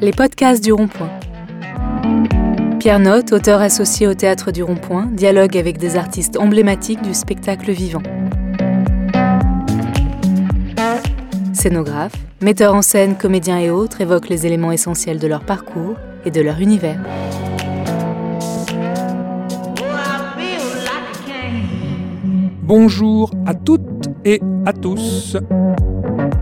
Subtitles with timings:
[0.00, 1.10] Les podcasts du Rond-Point.
[2.78, 7.72] Pierre Note, auteur associé au Théâtre du Rond-Point, dialogue avec des artistes emblématiques du spectacle
[7.72, 8.02] vivant.
[11.52, 16.30] Scénographes, metteurs en scène, comédiens et autres évoquent les éléments essentiels de leur parcours et
[16.30, 17.00] de leur univers.
[22.62, 25.36] Bonjour à toutes et à tous.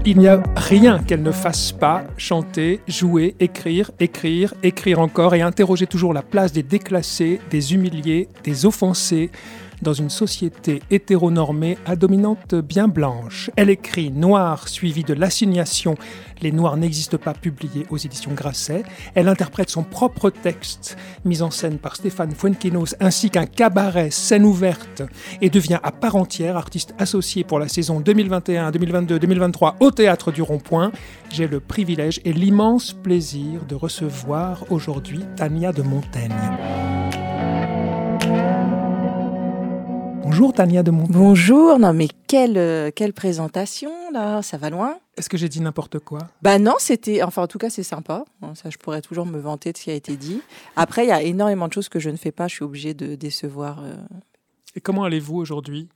[0.08, 5.42] Il n'y a rien qu'elle ne fasse pas chanter, jouer, écrire, écrire, écrire encore et
[5.42, 9.32] interroger toujours la place des déclassés, des humiliés, des offensés
[9.82, 13.50] dans une société hétéronormée à dominante bien blanche.
[13.56, 15.96] Elle écrit Noir suivi de l'assignation
[16.42, 18.82] Les Noirs n'existent pas publié aux éditions Grasset.
[19.14, 24.44] Elle interprète son propre texte mis en scène par Stéphane Fuenquinos ainsi qu'un cabaret scène
[24.44, 25.02] ouverte
[25.40, 30.32] et devient à part entière artiste associé pour la saison 2021, 2022, 2023 au Théâtre
[30.32, 30.92] du Rond-Point.
[31.30, 36.32] J'ai le privilège et l'immense plaisir de recevoir aujourd'hui Tania de Montaigne.
[40.28, 41.16] Bonjour Tania de Montaigne.
[41.16, 44.96] Bonjour, non mais quelle, euh, quelle présentation là, ça va loin?
[45.16, 46.18] Est-ce que j'ai dit n'importe quoi?
[46.42, 48.24] Bah non, c'était, enfin en tout cas c'est sympa,
[48.54, 50.42] ça je pourrais toujours me vanter de ce qui a été dit.
[50.74, 52.92] Après il y a énormément de choses que je ne fais pas, je suis obligée
[52.92, 53.78] de décevoir.
[53.84, 53.94] euh.
[54.74, 55.88] Et comment allez-vous aujourd'hui,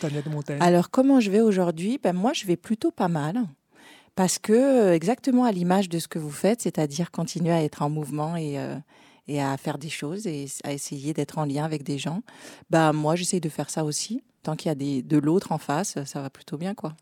[0.00, 1.98] Tania de Montaigne Alors comment je vais aujourd'hui?
[2.02, 3.40] Ben, Moi je vais plutôt pas mal.
[4.16, 7.80] Parce que euh, exactement à l'image de ce que vous faites, c'est-à-dire continuer à être
[7.80, 8.74] en mouvement et, euh,
[9.28, 12.22] et à faire des choses et à essayer d'être en lien avec des gens,
[12.70, 14.22] bah moi j'essaye de faire ça aussi.
[14.42, 16.94] Tant qu'il y a des, de l'autre en face, ça va plutôt bien quoi.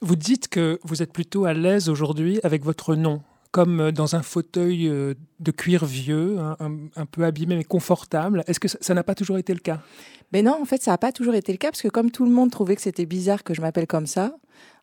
[0.00, 4.16] Vous dites que vous êtes plutôt à l'aise aujourd'hui avec votre nom, comme euh, dans
[4.16, 8.44] un fauteuil euh, de cuir vieux, un, peu abîmé mais confortable.
[8.46, 9.80] Est-ce que ça ça n'a pas toujours été le cas?
[10.32, 12.24] Mais non, en fait, ça n'a pas toujours été le cas parce que comme tout
[12.24, 14.34] le monde trouvait que c'était bizarre que je m'appelle comme ça,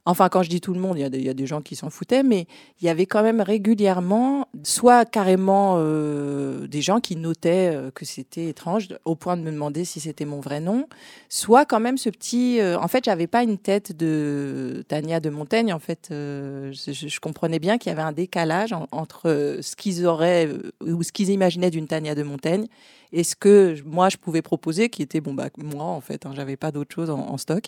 [0.06, 2.24] enfin quand je dis tout le monde, il y a des, gens qui s'en foutaient,
[2.24, 2.48] mais
[2.82, 8.06] il y avait quand même régulièrement, soit carrément euh, des gens qui notaient euh, que
[8.06, 10.88] c'était étrange au point de me demander si c'était mon vrai nom,
[11.28, 12.60] soit quand même ce petit...
[12.60, 17.60] euh, en fait, j'avais pas une tête de Tania de Montaigne, en fait, je, comprenais
[17.60, 20.50] bien qu'il y avait un décalage en- entre ce qu'ils auraient
[20.86, 22.68] ou ce qu'ils imaginaient d'une Tania de Montaigne
[23.12, 26.32] et ce que moi je pouvais proposer, qui était bon bah moi en fait, hein,
[26.36, 27.66] j'avais pas d'autre chose en, stock.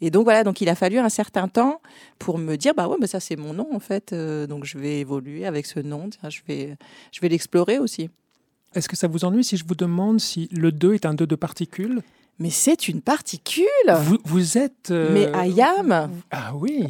[0.00, 1.80] Et donc voilà, donc il a fallu un certain temps
[2.18, 4.78] pour me dire bah ouais, mais ça c'est mon nom en fait, euh, donc je
[4.78, 6.76] vais évoluer avec ce nom, je vais
[7.12, 8.10] je vais l'explorer aussi.
[8.74, 11.26] Est-ce que ça vous ennuie si je vous demande si le 2 est un 2
[11.26, 12.02] de particules?
[12.40, 13.64] Mais c'est une particule.
[14.00, 14.90] vous, vous êtes...
[14.90, 16.10] euh, Mais I am.
[16.32, 16.88] Ah oui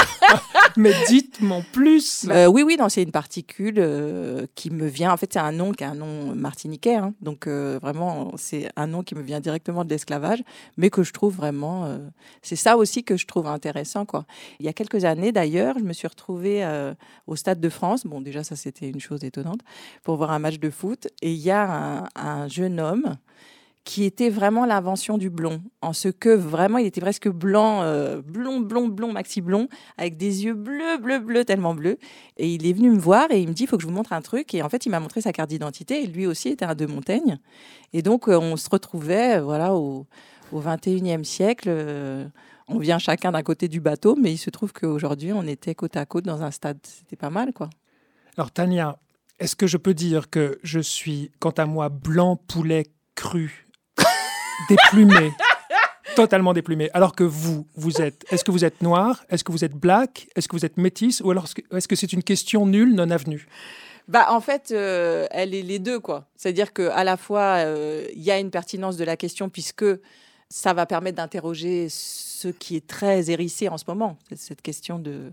[0.76, 5.12] Mais dites-moi plus Euh, oui, oui, non, c'est une particule euh, qui me vient.
[5.12, 6.94] En fait, c'est un nom qui est un nom martiniquais.
[6.94, 7.12] hein.
[7.20, 10.42] donc, vraiment, c'est un nom qui me vient directement de l'esclavage,
[10.76, 11.98] mais que je trouve vraiment.
[12.42, 14.06] c'est ça aussi que je trouve intéressant.
[14.06, 14.24] Quoi.
[14.60, 16.64] Il y a quelques années, d'ailleurs, je me suis retrouvée
[17.26, 18.06] au Stade de France.
[18.06, 19.60] Bon, déjà, ça, c'était une chose étonnante
[20.04, 21.08] pour voir un match de foot.
[21.22, 23.16] Et il y a un, un jeune homme
[23.90, 28.22] qui était vraiment l'invention du blond, en ce que vraiment il était presque blanc, euh,
[28.22, 29.66] blond, blond, blond, maxi blond,
[29.98, 31.98] avec des yeux bleus, bleus, bleus, tellement bleus.
[32.36, 33.92] Et il est venu me voir et il me dit, il faut que je vous
[33.92, 34.54] montre un truc.
[34.54, 36.04] Et en fait, il m'a montré sa carte d'identité.
[36.04, 37.40] Et lui aussi était un de Montaigne.
[37.92, 40.06] Et donc, euh, on se retrouvait, euh, voilà, au,
[40.52, 41.68] au 21e siècle.
[42.68, 45.96] on vient chacun d'un côté du bateau, mais il se trouve qu'aujourd'hui, on était côte
[45.96, 46.78] à côte dans un stade.
[46.84, 47.68] C'était pas mal, quoi.
[48.36, 49.00] Alors Tania,
[49.40, 52.84] est-ce que je peux dire que je suis, quant à moi, blanc poulet
[53.16, 53.66] cru,
[54.68, 55.32] déplumé,
[56.16, 59.64] totalement déplumé, alors que vous, vous êtes, est-ce que vous êtes noir, est-ce que vous
[59.64, 62.94] êtes black, est-ce que vous êtes métisse, ou alors est-ce que- c'est une question nulle,
[62.94, 63.46] non avenue?
[64.08, 66.26] Bah, en fait, euh, elle est les deux, quoi.
[66.36, 69.84] C'est-à-dire qu'à la fois, euh, il y a une pertinence de la question, puisque
[70.50, 75.32] ça va permettre d'interroger ce qui est très hérissé en ce moment, cette question de,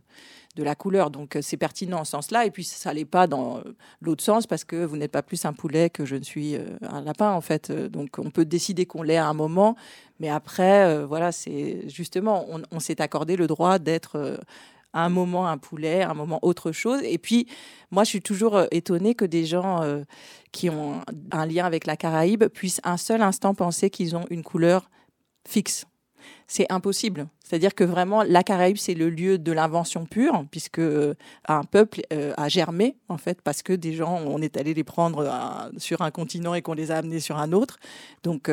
[0.58, 1.10] de la couleur.
[1.10, 2.46] Donc, euh, c'est pertinent en ce sens-là.
[2.46, 3.62] Et puis, ça n'allait pas dans
[4.02, 6.66] l'autre sens, parce que vous n'êtes pas plus un poulet que je ne suis euh,
[6.82, 7.70] un lapin, en fait.
[7.70, 9.76] Euh, Donc, on peut décider qu'on l'est à un moment,
[10.20, 14.40] mais après, voilà, c'est justement, on, s'est accordé le droit d'être.
[14.94, 17.02] à un moment un poulet, à un moment autre chose.
[17.04, 17.46] Et puis,
[17.92, 19.84] moi, je suis toujours étonnée que des gens
[20.52, 24.42] qui ont un lien avec la Caraïbe puissent un seul instant penser qu'ils ont une
[24.42, 24.90] couleur
[25.48, 25.86] fixe.
[26.50, 27.28] C'est impossible.
[27.44, 31.14] C'est-à-dire que vraiment, la Caraïbe, c'est le lieu de l'invention pure, puisque euh,
[31.48, 34.84] un peuple euh, a germé, en fait, parce que des gens, on est allé les
[34.84, 37.78] prendre euh, sur un continent et qu'on les a amenés sur un autre.
[38.24, 38.50] Donc,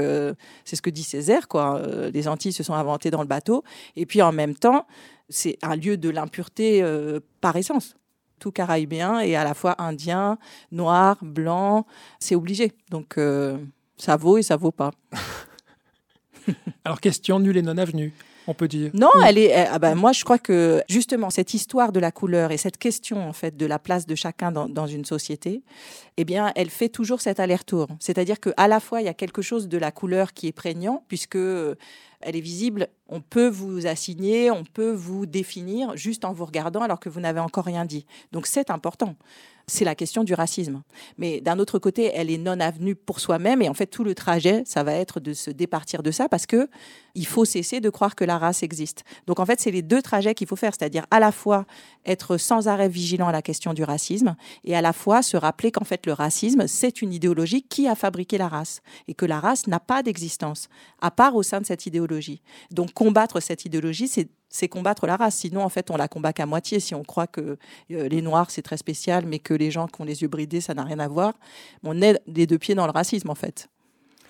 [0.64, 1.82] c'est ce que dit Césaire, quoi.
[2.12, 3.64] Les Antilles se sont inventées dans le bateau.
[3.96, 4.86] Et puis, en même temps,
[5.28, 6.84] c'est un lieu de l'impureté
[7.40, 7.94] par essence.
[8.38, 10.38] Tout caraïbéen et à la fois indien,
[10.70, 11.86] noir, blanc,
[12.18, 12.72] c'est obligé.
[12.90, 13.18] Donc,
[13.96, 14.90] ça vaut et ça vaut pas.
[16.84, 18.12] Alors question nulle et non avenue.
[18.46, 18.90] on peut dire.
[18.94, 19.54] Non, elle est.
[19.54, 23.26] Ah bah, moi, je crois que justement cette histoire de la couleur et cette question
[23.26, 25.62] en fait de la place de chacun dans, dans une société,
[26.16, 27.88] eh bien, elle fait toujours cet aller-retour.
[28.00, 30.52] C'est-à-dire que à la fois il y a quelque chose de la couleur qui est
[30.52, 31.38] prégnant puisque
[32.24, 36.80] elle est visible, on peut vous assigner, on peut vous définir juste en vous regardant
[36.80, 38.06] alors que vous n'avez encore rien dit.
[38.32, 39.16] Donc c'est important
[39.66, 40.82] c'est la question du racisme.
[41.18, 44.14] Mais d'un autre côté, elle est non avenue pour soi-même et en fait tout le
[44.14, 46.68] trajet, ça va être de se départir de ça parce que
[47.14, 49.04] il faut cesser de croire que la race existe.
[49.26, 51.64] Donc en fait, c'est les deux trajets qu'il faut faire, c'est-à-dire à la fois
[52.06, 55.70] être sans arrêt vigilant à la question du racisme et à la fois se rappeler
[55.70, 59.40] qu'en fait le racisme, c'est une idéologie qui a fabriqué la race et que la
[59.40, 60.68] race n'a pas d'existence
[61.00, 62.42] à part au sein de cette idéologie.
[62.70, 64.08] Donc combattre cette idéologie,
[64.48, 65.36] c'est combattre la race.
[65.36, 66.80] Sinon, en fait, on la combat qu'à moitié.
[66.80, 67.58] Si on croit que
[67.90, 70.60] euh, les Noirs, c'est très spécial, mais que les gens qui ont les yeux bridés,
[70.60, 71.34] ça n'a rien à voir,
[71.82, 73.68] on est des deux pieds dans le racisme, en fait.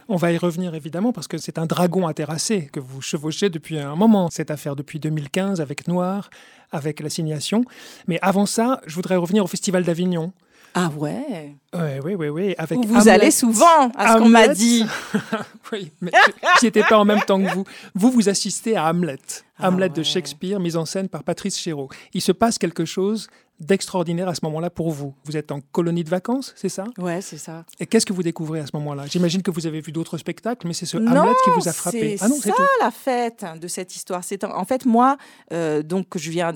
[0.09, 3.49] On va y revenir évidemment parce que c'est un dragon à terrasser que vous chevauchez
[3.49, 6.29] depuis un moment, cette affaire depuis 2015 avec Noir,
[6.73, 7.65] avec l'assignation.
[8.07, 10.33] Mais avant ça, je voudrais revenir au Festival d'Avignon.
[10.75, 12.55] Ah ouais Oui, oui, oui, oui.
[12.59, 14.85] Avec vous allez souvent, à ce qu'on m'a dit.
[15.73, 16.11] oui, mais
[16.59, 17.65] qui n'était pas en même temps que vous.
[17.95, 19.19] Vous, vous assistez à Hamlet.
[19.59, 21.89] Ah Hamlet de Shakespeare, mise en scène par Patrice Chéreau.
[22.13, 23.29] Il se passe quelque chose
[23.61, 25.15] d'extraordinaire à ce moment-là pour vous.
[25.25, 26.85] Vous êtes en colonie de vacances, c'est ça?
[26.99, 27.65] Ouais, c'est ça.
[27.79, 29.05] Et qu'est-ce que vous découvrez à ce moment-là?
[29.07, 32.17] J'imagine que vous avez vu d'autres spectacles, mais c'est ce Hamlet qui vous a frappé.
[32.21, 34.25] Ah non, c'est ça la fête de cette histoire.
[34.25, 35.17] C'est en fait moi,
[35.53, 36.53] euh, donc je viens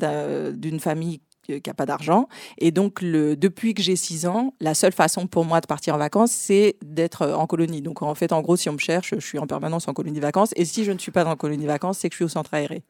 [0.52, 2.28] d'une famille qui n'a pas d'argent.
[2.58, 5.94] Et donc, le, depuis que j'ai 6 ans, la seule façon pour moi de partir
[5.94, 7.80] en vacances, c'est d'être en colonie.
[7.80, 10.18] Donc, en fait, en gros, si on me cherche, je suis en permanence en colonie
[10.18, 10.50] de vacances.
[10.56, 12.28] Et si je ne suis pas en colonie de vacances, c'est que je suis au
[12.28, 12.82] centre aéré.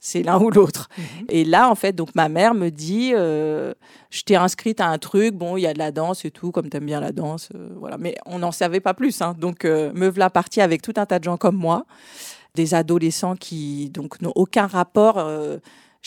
[0.00, 0.88] C'est l'un ou l'autre.
[0.96, 1.04] Mhm.
[1.28, 3.74] Et là, en fait, donc ma mère me dit, euh,
[4.10, 6.52] je t'ai inscrite à un truc, bon, il y a de la danse et tout,
[6.52, 7.98] comme tu aimes bien la danse, euh, voilà.
[7.98, 9.20] Mais on n'en savait pas plus.
[9.22, 9.34] Hein.
[9.38, 11.84] Donc, euh, me voilà partie avec tout un tas de gens comme moi,
[12.54, 15.18] des adolescents qui donc n'ont aucun rapport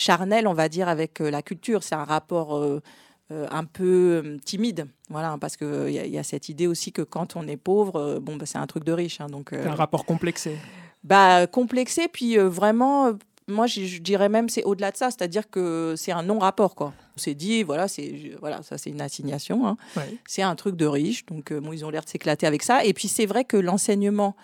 [0.02, 1.82] charnel, on va dire, avec euh, la culture.
[1.82, 2.82] C'est un rapport euh,
[3.30, 7.36] euh, un peu timide, voilà, parce qu'il y, y, a cette idée aussi que quand
[7.36, 9.20] on est pauvre, bon, bah, c'est un truc de riche.
[9.20, 10.58] Hein, donc, un rapport complexé.
[11.04, 13.12] Bah, complexé, puis vraiment,
[13.48, 16.92] moi, je, dirais même c'est au-delà de ça, c'est-à-dire que c'est un non-rapport, quoi.
[17.16, 19.76] On s'est dit, voilà, c'est voilà, ça c'est une assignation, hein.
[20.26, 22.84] c'est un truc de riche, donc bon, ils ont l'air de s'éclater avec ça.
[22.84, 24.36] Et puis c'est vrai que l'enseignement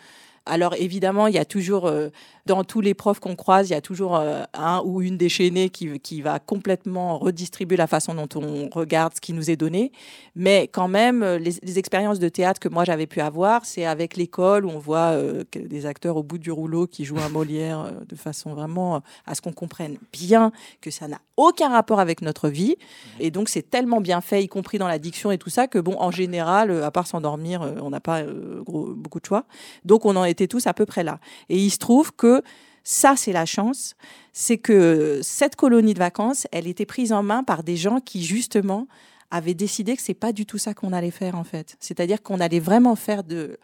[0.49, 2.09] alors évidemment, il y a toujours, euh,
[2.47, 5.69] dans tous les profs qu'on croise, il y a toujours euh, un ou une déchaînée
[5.69, 9.93] qui, qui va complètement redistribuer la façon dont on regarde ce qui nous est donné.
[10.35, 14.17] Mais quand même, euh, les, expériences de théâtre que moi j'avais pu avoir, c'est avec
[14.17, 15.15] l'école où on voit
[15.55, 19.43] des acteurs au bout du rouleau qui jouent un Molière de façon vraiment à ce
[19.43, 20.51] qu'on comprenne bien
[20.81, 22.77] que ça n'a aucun rapport avec notre vie.
[23.21, 25.79] Et donc c'est tellement bien fait, y compris dans la diction et tout ça, que
[25.79, 28.23] bon, en général, à part s'endormir, on n'a pas
[28.67, 29.45] beaucoup de choix.
[29.85, 31.19] Donc on en est tous à peu près là.
[31.49, 32.43] Et il se trouve que
[32.85, 33.97] ça, c'est la chance,
[34.33, 38.23] c'est que cette colonie de vacances, elle était prise en main par des gens qui,
[38.23, 38.87] justement,
[39.31, 41.77] avaient décidé que c'est pas du tout ça qu'on allait faire, en fait.
[41.81, 43.59] C'est-à-dire qu'on allait vraiment faire de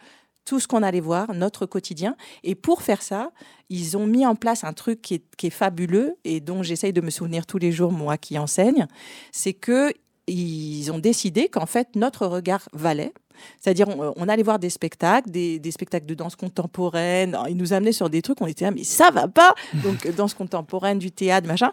[0.45, 2.15] tout ce qu'on allait voir, notre quotidien.
[2.43, 3.31] Et pour faire ça,
[3.69, 6.93] ils ont mis en place un truc qui est, qui est fabuleux et dont j'essaye
[6.93, 8.87] de me souvenir tous les jours, moi qui enseigne,
[9.31, 9.91] c'est que
[10.27, 13.13] ils ont décidé qu'en fait, notre regard valait.
[13.59, 17.37] C'est-à-dire, on, allait voir des spectacles, des, spectacles de danse contemporaine.
[17.49, 19.53] Ils nous amenaient sur des trucs, on était là, mais ça va pas.
[19.83, 21.71] Donc, danse contemporaine, du théâtre, machin.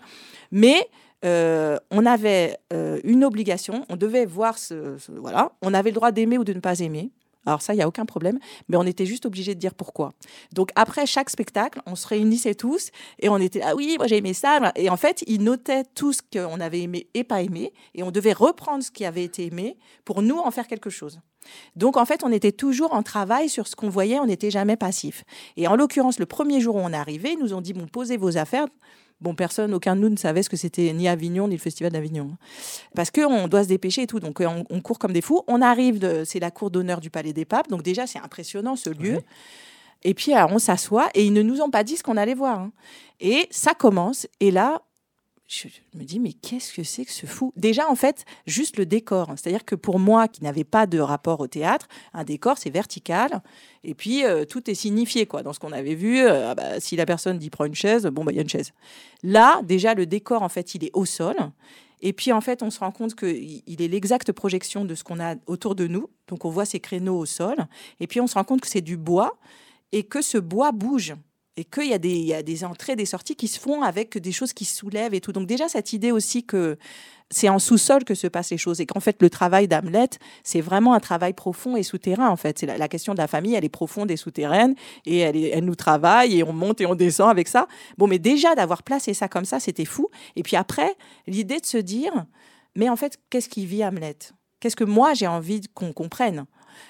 [0.50, 0.88] Mais
[1.24, 6.10] euh, on avait euh, une obligation, on devait voir ce, Voilà, on avait le droit
[6.10, 7.10] d'aimer ou de ne pas aimer.
[7.46, 10.12] Alors ça, il n'y a aucun problème, mais on était juste obligé de dire pourquoi.
[10.52, 14.18] Donc après chaque spectacle, on se réunissait tous et on était ah oui, moi j'ai
[14.18, 14.72] aimé ça.
[14.76, 18.10] Et en fait, ils notaient tout ce qu'on avait aimé et pas aimé, et on
[18.10, 21.20] devait reprendre ce qui avait été aimé pour nous en faire quelque chose.
[21.74, 24.76] Donc en fait, on était toujours en travail sur ce qu'on voyait, on n'était jamais
[24.76, 25.24] passif.
[25.56, 27.86] Et en l'occurrence, le premier jour où on est arrivé, ils nous ont dit bon,
[27.86, 28.66] posez vos affaires.
[29.22, 31.92] Bon, personne, aucun de nous ne savait ce que c'était ni Avignon ni le Festival
[31.92, 32.36] d'Avignon.
[32.94, 34.18] Parce qu'on doit se dépêcher et tout.
[34.18, 35.42] Donc, on, court comme des fous.
[35.46, 37.68] On arrive, c'est la cour d'honneur du Palais des Papes.
[37.68, 39.20] Donc, déjà, c'est impressionnant ce lieu.
[40.02, 42.58] Et puis, on s'assoit et ils ne nous ont pas dit ce qu'on allait voir.
[42.58, 42.72] Hein.
[43.20, 44.26] Et ça commence.
[44.40, 44.82] Et là,
[45.52, 45.68] je
[45.98, 47.52] me dis, mais qu'est-ce que c'est que ce fou?
[47.56, 49.28] Déjà, en fait, juste le décor.
[49.36, 53.42] C'est-à-dire que pour moi, qui n'avais pas de rapport au théâtre, un décor, c'est vertical.
[53.84, 55.26] Et puis, euh, tout est signifié.
[55.26, 55.42] quoi.
[55.42, 58.06] Dans ce qu'on avait vu, euh, ah bah, si la personne dit prend une chaise,
[58.06, 58.72] bon, bah, il y a une chaise.
[59.22, 61.36] Là, déjà, le décor, en fait, il est au sol.
[62.00, 65.20] Et puis, en fait, on se rend compte qu'il est l'exacte projection de ce qu'on
[65.20, 66.08] a autour de nous.
[66.28, 67.56] Donc, on voit ces créneaux au sol.
[68.00, 69.36] Et puis, on se rend compte que c'est du bois
[69.92, 71.14] et que ce bois bouge
[71.56, 71.98] et qu'il y, a
[72.42, 75.32] des, entrées, des sorties qui se font avec des choses qui se soulèvent et tout.
[75.32, 76.78] Donc déjà, cette idée aussi que
[77.30, 80.10] c'est en sous-sol que se passent les choses et qu'en fait le travail d'Hamlet
[80.44, 82.58] c'est vraiment un travail profond et souterrain en fait.
[82.58, 84.74] C'est la, question de la famille elle est profonde et souterraine
[85.06, 87.68] et elle nous travaille et on monte et on descend avec ça.
[87.96, 90.08] Bon mais déjà d'avoir placé ça comme ça c'était fou.
[90.36, 90.94] Et puis après
[91.26, 92.26] l'idée de se dire
[92.76, 94.18] mais en fait qu'est-ce qui vit Hamlet?
[94.60, 96.44] Qu'est-ce que moi j'ai envie qu'on comprenne?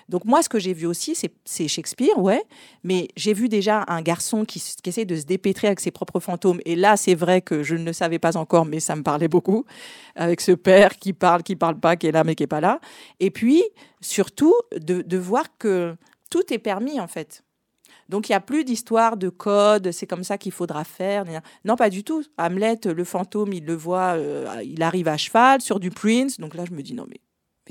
[0.09, 2.43] Donc moi, ce que j'ai vu aussi, c'est Shakespeare, ouais,
[2.85, 6.61] mais j'ai vu déjà un garçon qui, essaie de se dépêtrer avec ses propres fantômes.
[6.65, 9.29] Et là, c'est vrai que je ne le savais pas encore, mais ça me parlait
[9.29, 9.65] beaucoup,
[10.17, 12.61] avec ce père qui parle, qui parle pas, qui est là, mais qui est pas
[12.61, 12.81] là.
[13.21, 13.63] Et puis,
[14.01, 15.97] surtout, de, voir que
[16.31, 17.45] tout est permis, en fait.
[18.09, 21.25] Donc il n'y a plus d'histoire de code, c'est comme ça qu'il faudra faire.
[21.65, 22.23] Non, pas du tout.
[22.37, 26.39] Hamlet, le fantôme, il le voit, euh, il arrive à cheval sur du Prince.
[26.39, 27.21] Donc là, je me dis non mais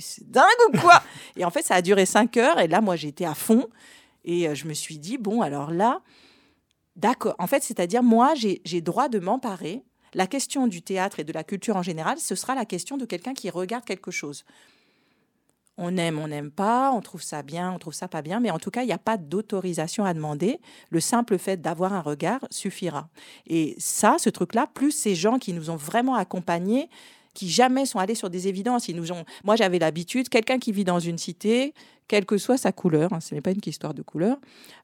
[0.01, 1.01] c'est dingue ou quoi
[1.35, 2.59] Et en fait, ça a duré cinq heures.
[2.59, 3.67] Et là, moi, j'étais à fond.
[4.25, 6.01] Et euh, je me suis dit, bon, alors là,
[6.95, 7.35] d'accord.
[7.39, 9.83] En fait, c'est-à-dire, moi, j'ai droit de m'emparer.
[10.13, 13.05] La question du théâtre et de la culture en général, ce sera la question de
[13.05, 14.43] quelqu'un qui regarde quelque chose.
[15.77, 18.51] On aime, on n'aime pas, on trouve ça bien, on trouve ça pas bien, mais
[18.51, 20.59] en tout cas, il n'y a pas d'autorisation à demander.
[20.89, 23.09] Le simple fait d'avoir un regard suffira.
[23.47, 26.89] Et ça, ce truc-là, plus ces gens qui nous ont vraiment accompagnés,
[27.33, 28.87] qui jamais sont allés sur des évidences.
[28.87, 29.23] Ils nous ont...
[29.43, 31.73] Moi, j'avais l'habitude, quelqu'un qui vit dans une cité,
[32.07, 34.37] quelle que soit sa couleur, hein, ce n'est pas une histoire de couleur,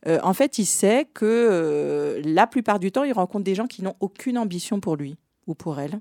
[0.07, 3.67] euh, en fait, il sait que euh, la plupart du temps, il rencontre des gens
[3.67, 5.99] qui n'ont aucune ambition pour lui ou pour elle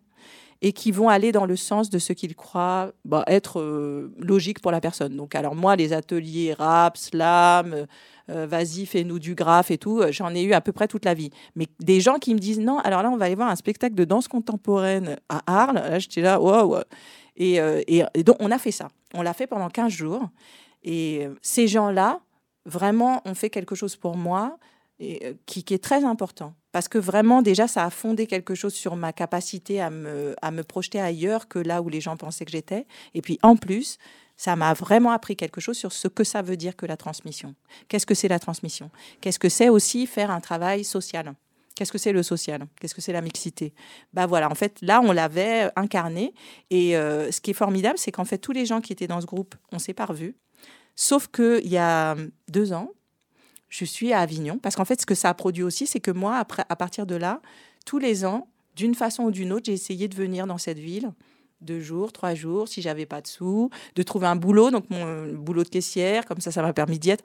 [0.62, 4.60] et qui vont aller dans le sens de ce qu'ils croient bah, être euh, logique
[4.60, 5.16] pour la personne.
[5.16, 7.86] Donc, alors moi, les ateliers rap, slam,
[8.28, 10.00] euh, vas-y, fais-nous du graphe et tout.
[10.00, 11.30] Euh, j'en ai eu à peu près toute la vie.
[11.54, 13.94] Mais des gens qui me disent non, alors là, on va aller voir un spectacle
[13.94, 15.76] de danse contemporaine à Arles.
[15.76, 16.76] Là, j'étais là, waouh.
[17.36, 18.88] Et, euh, et, donc, on a fait ça.
[19.14, 20.28] On l'a fait pendant 15 jours.
[20.82, 22.20] Et ces gens-là,
[22.64, 24.58] vraiment, ont fait quelque chose pour moi
[24.98, 26.54] qui, est très important.
[26.76, 30.50] Parce que vraiment, déjà, ça a fondé quelque chose sur ma capacité à me, à
[30.50, 32.87] me projeter ailleurs que là où les gens pensaient que j'étais.
[33.14, 33.97] Et puis, en plus,
[34.37, 37.54] ça m'a vraiment appris quelque chose sur ce que ça veut dire que la transmission.
[37.88, 38.90] Qu'est-ce que c'est la transmission?
[39.23, 41.33] Qu'est-ce que c'est aussi faire un travail social?
[41.75, 42.66] Qu'est-ce que c'est le social?
[42.78, 43.73] Qu'est-ce que c'est la mixité?
[44.12, 46.35] Bah voilà, en fait, là, on l'avait incarné.
[46.68, 49.23] Et euh, ce qui est formidable, c'est qu'en fait, tous les gens qui étaient dans
[49.23, 50.37] ce groupe, on s'est pas revus.
[50.95, 52.16] Sauf qu'il y a
[52.49, 52.90] deux ans,
[53.68, 54.58] je suis à Avignon.
[54.58, 57.06] Parce qu'en fait, ce que ça a produit aussi, c'est que moi, après, à partir
[57.06, 57.40] de là,
[57.85, 61.11] tous les ans, d'une façon ou d'une autre, j'ai essayé de venir dans cette ville
[61.61, 65.32] deux jours, trois jours, si j'avais pas de sous, de trouver un boulot, donc mon
[65.32, 67.25] boulot de caissière, comme ça, ça m'a permis d'y être.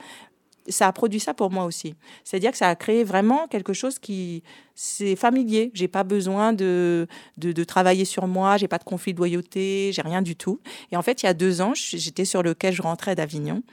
[0.67, 1.95] Ça a produit ça pour moi aussi.
[2.23, 4.43] C'est-à-dire que ça a créé vraiment quelque chose qui
[4.75, 5.71] c'est familier.
[5.73, 7.07] J'ai pas besoin de,
[7.37, 10.59] de, travailler sur moi, j'ai pas de conflit de loyauté, j'ai rien du tout.
[10.91, 13.63] Et en fait, il y a deux ans, j'étais sur le quai, je rentrais d'Avignon,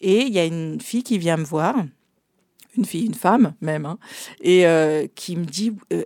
[0.00, 1.74] et il y a une fille qui vient me voir,
[2.76, 3.98] une fille, une femme même, hein,
[4.40, 6.04] et euh, qui me dit euh,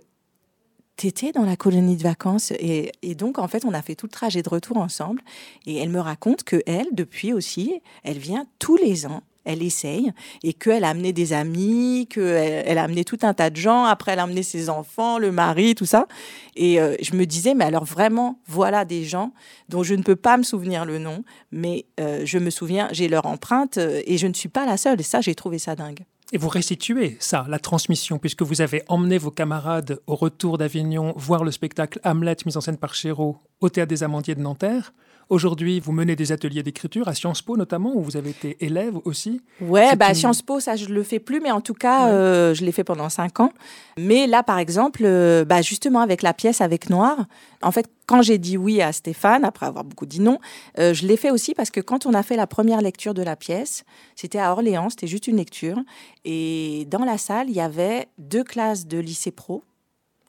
[0.95, 4.11] t'étais dans la colonie de vacances et, donc en fait on a fait tout le
[4.11, 5.21] trajet de retour ensemble.
[5.65, 10.11] Et elle me raconte que elle depuis aussi elle vient tous les ans elle essaye
[10.43, 13.85] et qu'elle a amené des amis, qu'elle elle a amené tout un tas de gens.
[13.85, 16.07] Après, elle a amené ses enfants, le mari, tout ça.
[16.55, 19.33] Et euh, je me disais, mais alors vraiment, voilà des gens
[19.69, 23.07] dont je ne peux pas me souvenir le nom, mais euh, je me souviens, j'ai
[23.07, 24.99] leur empreinte euh, et je ne suis pas la seule.
[24.99, 26.01] Et ça, j'ai trouvé ça dingue.
[26.33, 31.13] Et vous restituez ça, la transmission, puisque vous avez emmené vos camarades au retour d'Avignon
[31.17, 34.93] voir le spectacle Hamlet mis en scène par Chéreau au Théâtre des Amandiers de Nanterre.
[35.31, 38.97] Aujourd'hui, vous menez des ateliers d'écriture à Sciences Po notamment, où vous avez été élève
[39.05, 39.39] aussi.
[39.61, 42.65] Ouais, bah, Sciences Po, ça je le fais plus, mais en tout cas, euh, je
[42.65, 43.53] l'ai fait pendant cinq ans.
[43.97, 47.27] Mais là, par exemple, euh, bah, justement avec la pièce avec Noir,
[47.61, 50.37] en fait, quand j'ai dit oui à Stéphane, après avoir beaucoup dit non,
[50.79, 53.23] euh, je l'ai fait aussi parce que quand on a fait la première lecture de
[53.23, 53.85] la pièce,
[54.17, 55.77] c'était à Orléans, c'était juste une lecture,
[56.25, 59.63] et dans la salle, il y avait deux classes de lycée pro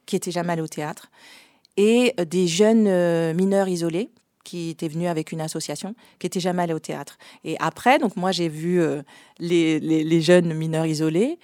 [0.06, 1.10] qui étaient jamais allées au théâtre
[1.76, 4.10] et des jeunes mineurs isolés
[4.44, 7.18] qui était venu avec une association, qui était jamais allé au théâtre.
[7.44, 9.02] Et après, donc moi j'ai vu euh,
[9.38, 11.38] les, les, jeunes mineurs isolés.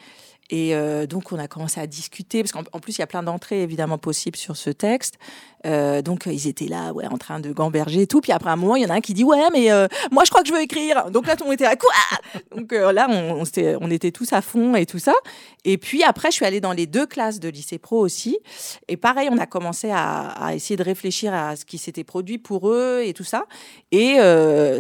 [0.51, 3.23] Et euh, donc, on a commencé à discuter, parce qu'en plus, il y a plein
[3.23, 5.19] d'entrées évidemment possibles sur ce texte.
[5.67, 8.21] Euh, donc ils étaient là, ouais, en train de gamberger et tout.
[8.21, 10.25] Puis après un moment, il y en a un qui dit ouais, mais euh, moi
[10.25, 11.11] je crois que je veux écrire.
[11.11, 11.93] Donc là, tout le monde était à quoi?
[12.55, 15.15] Donc euh, là, on, était tous à fond et tout ça.
[15.65, 18.39] Et puis après, je suis allée dans les deux classes de lycée pro aussi.
[18.87, 22.69] Et pareil, on a commencé à, essayer de réfléchir à ce qui s'était produit pour
[22.69, 23.45] eux et tout ça.
[23.91, 24.17] Et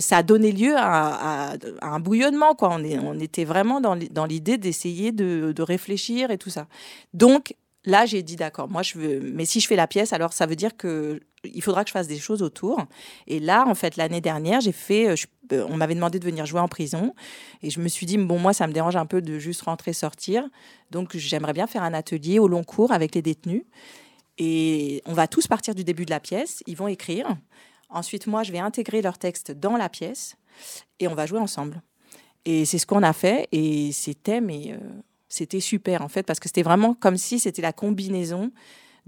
[0.00, 2.76] ça a donné lieu à, un bouillonnement, quoi.
[2.78, 6.66] On était vraiment dans l'idée d'essayer de, de réfléchir et tout ça.
[7.14, 7.54] Donc
[7.84, 10.46] Là, j'ai dit d'accord, moi je veux, mais si je fais la pièce, alors ça
[10.46, 12.84] veut dire que il faudra que je fasse des choses autour.
[13.28, 15.14] Et là, en fait, l'année dernière, j'ai fait, euh,
[15.52, 17.14] euh, on m'avait demandé de venir jouer en prison,
[17.62, 19.92] et je me suis dit bon, moi, ça me dérange un peu de juste rentrer
[19.92, 20.44] sortir,
[20.90, 23.62] donc j'aimerais bien faire un atelier au long cours avec les détenus.
[24.38, 27.36] Et on va tous partir du début de la pièce, ils vont écrire.
[27.90, 30.36] Ensuite, moi, je vais intégrer leur texte dans la pièce
[31.00, 31.82] et on va jouer ensemble.
[32.44, 34.78] Et c'est ce qu'on a fait et c'était mais euh,
[35.28, 38.50] c'était super en fait parce que c'était vraiment comme si c'était la combinaison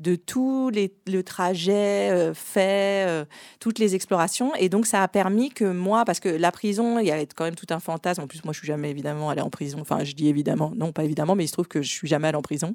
[0.00, 3.24] de tout les, le trajet euh, fait, euh,
[3.60, 4.54] toutes les explorations.
[4.54, 7.44] Et donc, ça a permis que moi, parce que la prison, il y avait quand
[7.44, 8.22] même tout un fantasme.
[8.22, 9.78] En plus, moi, je suis jamais évidemment allée en prison.
[9.80, 12.28] Enfin, je dis évidemment, non, pas évidemment, mais il se trouve que je suis jamais
[12.28, 12.74] allée en prison,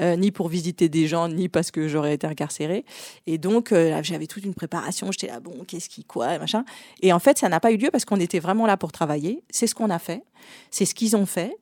[0.00, 2.84] euh, ni pour visiter des gens, ni parce que j'aurais été incarcérée.
[3.28, 5.12] Et donc, j'avais toute une préparation.
[5.12, 6.64] J'étais là, bon, qu'est-ce qui, quoi, machin.
[7.02, 9.42] Et en fait, ça n'a pas eu lieu parce qu'on était vraiment là pour travailler.
[9.50, 10.22] C'est ce qu'on a fait.
[10.70, 11.56] C'est ce qu'ils ont fait.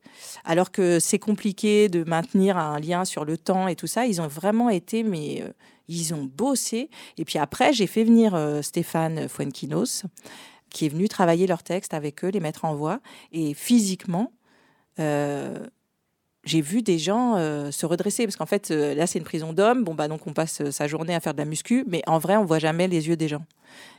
[0.45, 4.21] Alors que c'est compliqué de maintenir un lien sur le temps et tout ça, ils
[4.21, 5.53] ont vraiment été, mais euh,
[5.89, 6.91] ils ont bossé.
[7.19, 10.05] Et puis après, j'ai fait venir euh, Stéphane Fuenquinos,
[10.71, 13.01] qui est venu travailler leurs textes avec eux, les mettre en voix.
[13.33, 14.33] Et physiquement,
[14.99, 15.67] euh,
[16.47, 17.37] j'ai vu des gens
[17.71, 20.71] se redresser parce qu'en fait là c'est une prison d'hommes bon bah donc on passe
[20.71, 23.17] sa journée à faire de la muscu mais en vrai on voit jamais les yeux
[23.17, 23.43] des gens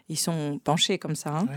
[0.10, 1.38] ils sont penchés comme ça.
[1.38, 1.48] Hein.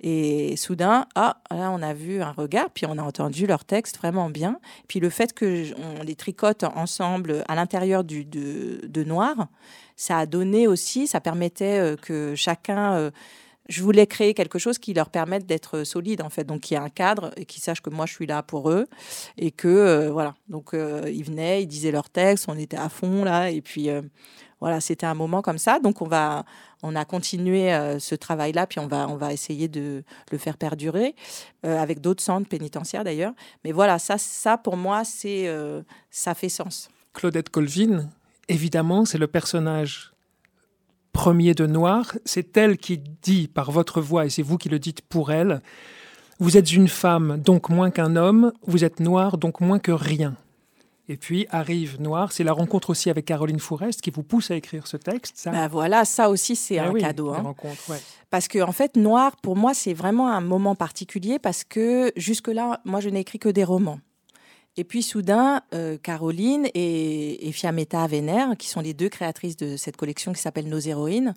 [0.00, 3.98] Et soudain, ah, là, on a vu un regard, puis on a entendu leur texte
[3.98, 4.60] vraiment bien.
[4.88, 9.48] Puis le fait que on les tricote ensemble à l'intérieur du de, noir,
[9.96, 13.10] ça a donné aussi, ça permettait euh, que chacun euh,
[13.68, 16.76] je voulais créer quelque chose qui leur permette d'être solide en fait donc qui y
[16.76, 18.86] a un cadre et qui sache que moi je suis là pour eux
[19.36, 23.24] et que euh, voilà donc ils venaient ils disaient leur texte on était à fond
[23.24, 23.88] là et puis
[24.60, 26.44] voilà c'était un moment comme ça donc on va
[26.82, 30.56] on a continué euh, ce travail-là, puis on va, on va essayer de le faire
[30.56, 31.14] perdurer
[31.66, 33.32] euh, avec d'autres centres pénitentiaires d'ailleurs.
[33.64, 36.88] Mais voilà, ça, ça pour moi, c'est, euh, ça fait sens.
[37.14, 38.08] Claudette Colvin,
[38.48, 40.12] évidemment, c'est le personnage
[41.18, 42.14] premier de Noir.
[42.24, 45.60] C'est elle qui dit par votre voix, et c'est vous qui le dites pour elle,
[46.38, 50.36] vous êtes une femme, donc moins qu'un homme, vous êtes noir, donc moins que rien.
[51.08, 54.54] Et puis arrive Noir, c'est la rencontre aussi avec Caroline Fourest qui vous pousse à
[54.54, 55.38] écrire ce texte.
[55.38, 55.50] Ça.
[55.50, 57.30] Bah voilà, ça aussi c'est ah un cadeau.
[57.30, 57.54] Hein.
[58.30, 62.80] Parce que en fait, Noir, pour moi, c'est vraiment un moment particulier parce que jusque-là,
[62.84, 63.98] moi, je n'ai écrit que des romans.
[64.78, 69.96] Et puis soudain, euh, Caroline et, Fiametta Vénère, qui sont les deux créatrices de cette
[69.96, 71.34] collection qui s'appelle Nos héroïnes,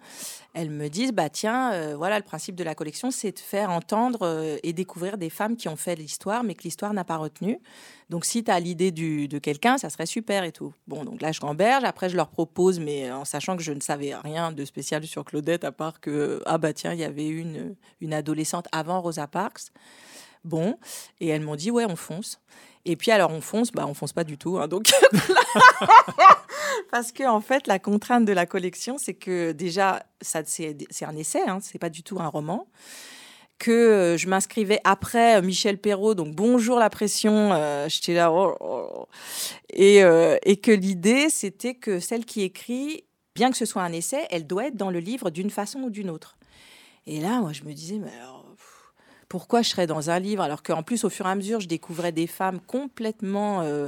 [0.54, 3.72] elles me disent bah tiens, euh, voilà le principe de la collection, c'est de faire
[3.72, 7.18] entendre euh, et découvrir des femmes qui ont fait l'histoire, mais que l'histoire n'a pas
[7.18, 7.58] retenu.
[8.12, 10.72] Donc si tu as l'idée de quelqu'un, ça serait super et tout.
[10.88, 13.80] Bon, donc là je remberge, après je leur propose, mais en sachant que je ne
[13.80, 17.28] savais rien de spécial sur Claudette, à part que ah bah tiens, il y avait
[17.28, 19.72] une adolescente avant Rosa Parks.
[20.44, 20.78] Bon,
[21.20, 22.40] et elles m'ont dit ouais, on fonce.
[22.86, 24.58] Et puis alors on fonce, bah on fonce pas du tout.
[24.58, 24.92] Hein, donc
[26.92, 31.16] parce que en fait la contrainte de la collection, c'est que déjà ça c'est un
[31.16, 32.68] essai, hein, c'est pas du tout un roman.
[33.60, 38.32] Que euh, je m'inscrivais après euh, Michel Perrault, donc bonjour la pression, euh, j'étais là,
[38.32, 39.06] oh, oh, oh.
[39.72, 43.04] Et, et que l'idée c'était que celle qui écrit,
[43.36, 45.90] bien que ce soit un essai, elle doit être dans le livre d'une façon ou
[45.92, 46.38] d'une autre.
[47.06, 48.41] Et là, moi je me disais, mais alors
[49.32, 51.68] pourquoi je serais dans un livre alors qu'en plus au fur et à mesure je
[51.70, 53.88] découvrais des femmes complètement euh,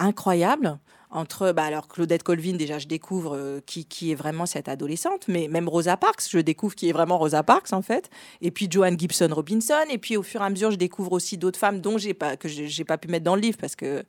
[0.00, 0.76] incroyables
[1.12, 5.28] entre bah alors Claudette Colvin déjà je découvre euh, qui, qui est vraiment cette adolescente
[5.28, 8.10] mais même Rosa Parks je découvre qui est vraiment Rosa Parks en fait.
[8.40, 11.36] Et puis Joanne Gibson Robinson et puis au fur et à mesure je découvre aussi
[11.36, 14.04] d'autres femmes dont j'ai pas que j'ai pas pu mettre dans le livre parce que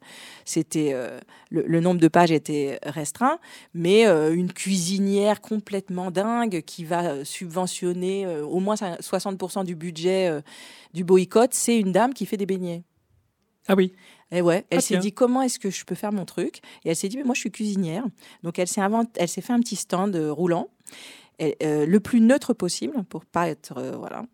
[0.45, 1.19] c'était euh,
[1.51, 3.37] le, nombre de pages était restreint.
[3.73, 10.41] Mais euh, une cuisinière complètement dingue qui va subventionner au moins 60% du budget
[10.93, 12.83] du boycott c'est une dame qui fait des beignets.
[13.67, 13.93] Ah oui
[14.34, 16.62] et ouais, elle ah, s'est dit comment est-ce que je peux faire mon truc?
[16.84, 18.04] Et elle s'est dit mais moi je suis cuisinière.
[18.41, 18.82] Donc elle s'est
[19.15, 20.69] elle s'est fait un petit stand euh, roulant,
[21.41, 24.26] euh, le plus neutre possible pour pas être euh, voilà.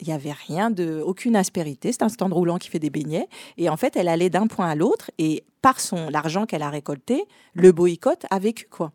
[0.00, 1.90] Il n'y avait rien de, aucune aspérité.
[1.90, 3.26] C'est un stand roulant qui fait des beignets.
[3.56, 6.70] Et en fait, elle allait d'un point à l'autre et par son l'argent qu'elle a
[6.70, 8.92] récolté, le boycott a vécu quoi.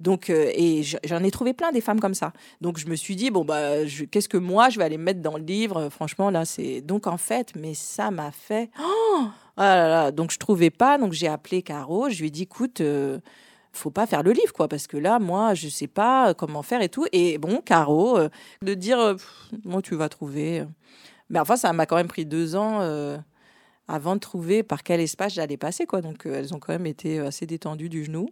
[0.00, 2.34] Donc, et j'en ai trouvé plein des femmes comme ça.
[2.60, 5.38] Donc, je me suis dit, bon, bah, qu'est-ce que moi, je vais aller mettre dans
[5.38, 5.88] le livre?
[5.88, 6.82] Franchement, là, c'est.
[6.82, 8.68] Donc, en fait, mais ça m'a fait.
[8.78, 12.80] Oh ah donc je trouvais pas, donc j'ai appelé Caro, je lui ai dit écoute,
[12.80, 13.18] euh,
[13.72, 16.82] faut pas faire le livre quoi, parce que là moi je sais pas comment faire
[16.82, 17.06] et tout.
[17.12, 18.28] Et bon, Caro, euh,
[18.62, 19.14] de dire euh,
[19.64, 20.64] moi tu vas trouver.
[21.30, 22.80] Mais enfin ça m'a quand même pris deux ans
[23.88, 26.00] avant de trouver par quel espace j'allais passer quoi.
[26.00, 28.28] Donc elles ont quand même été assez détendues du genou.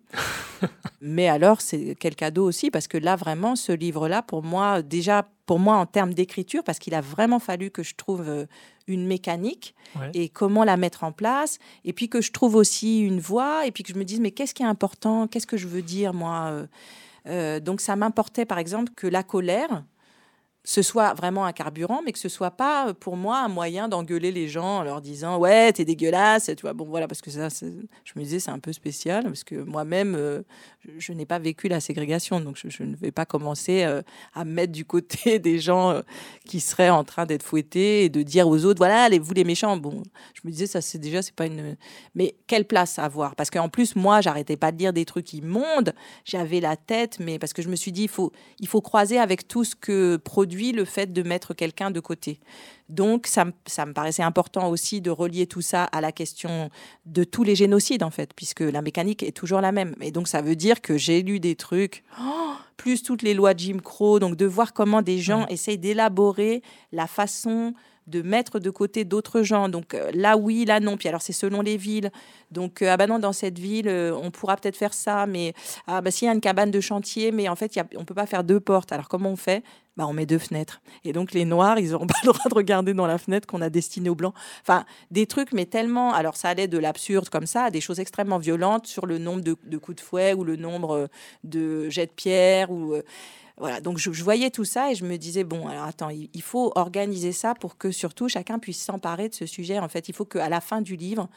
[1.01, 4.83] Mais alors c'est quel cadeau aussi parce que là vraiment ce livre là pour moi
[4.83, 8.47] déjà pour moi en termes d'écriture parce qu'il a vraiment fallu que je trouve
[8.87, 9.75] une mécanique
[10.15, 11.59] et comment la mettre en place.
[11.85, 14.31] Et puis que je trouve aussi une voix et puis que je me dise, mais
[14.31, 15.27] qu'est-ce qui est important?
[15.27, 16.49] Qu'est-ce que je veux dire, moi?
[16.51, 16.67] Euh,
[17.27, 19.85] euh, Donc ça m'importait, par exemple, que la colère
[20.64, 23.88] ce soit vraiment un carburant, mais que ce soit pas euh, pour moi un moyen
[23.88, 26.72] d'engueuler les gens en leur disant ouais t'es dégueulasse, tu vois.
[26.72, 30.14] Bon voilà parce que ça je me disais c'est un peu spécial parce que moi-même
[30.14, 30.42] euh,
[30.98, 34.03] je, n'ai pas vécu la ségrégation donc je, ne vais pas commencer euh,
[34.35, 36.01] à mettre du côté des gens
[36.46, 39.44] qui seraient en train d'être fouettés et de dire aux autres voilà allez vous les
[39.44, 39.77] méchants.
[39.77, 41.77] Bon je me disais ça c'est déjà c'est pas une
[42.14, 43.35] mais quelle place avoir?
[43.35, 45.92] Parce qu'en plus moi j'arrêtais pas de dire des trucs immondes.
[46.25, 49.18] J'avais la tête mais parce que je me suis dit il faut il faut croiser
[49.18, 52.38] avec tout ce que produit le fait de mettre quelqu'un de côté.
[52.88, 56.69] Donc, ça, me paraissait important aussi de relier tout ça à la question
[57.07, 59.95] de tous les génocides, en fait, puisque la mécanique est toujours la même.
[60.01, 63.55] Et donc, ça veut dire que j'ai lu des trucs, oh, plus toutes les lois
[63.55, 66.62] de Jim Crow, donc de voir comment des gens essayent d'élaborer
[66.93, 67.73] la façon
[68.07, 69.69] de mettre de côté d'autres gens.
[69.69, 70.97] Donc euh, là, oui, là, non.
[70.97, 72.11] Puis alors, c'est selon les villes.
[72.51, 75.55] Donc, euh, ah bah non, dans cette ville, euh, on pourra peut-être faire ça, mais
[75.87, 78.05] ah bah s'il y a une cabane de chantier, mais en fait, y a, on
[78.05, 78.93] peut pas faire deux portes.
[78.93, 79.62] Alors, comment on fait?
[79.97, 80.81] Bah, on met deux fenêtres.
[81.05, 83.61] Et donc, les noirs, ils n'auront pas le droit de regarder dans la fenêtre qu'on
[83.61, 84.35] a destinée aux blancs.
[84.62, 86.12] Enfin, des trucs, mais tellement.
[86.12, 89.43] Alors, ça allait de l'absurde comme ça à des choses extrêmement violentes sur le nombre
[89.43, 91.09] de, de coups de fouet ou le nombre
[91.45, 92.97] de jets de pierre ou.
[93.59, 96.73] Voilà, donc je, voyais tout ça et je me disais, bon, alors attends, il, faut
[96.75, 99.79] organiser ça pour que surtout chacun puisse s'emparer de ce sujet.
[99.79, 101.29] En fait, il faut qu'à la fin du livre,